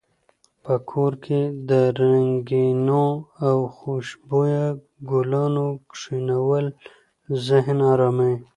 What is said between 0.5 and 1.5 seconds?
په کور کې